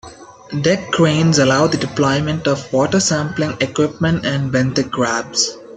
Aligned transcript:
Deck 0.63 0.89
cranes 0.91 1.37
allow 1.37 1.67
the 1.67 1.77
deployment 1.77 2.47
of 2.47 2.73
water 2.73 2.99
sampling 2.99 3.55
equipment 3.61 4.25
and 4.25 4.51
benthic 4.51 4.89
grabs. 4.89 5.55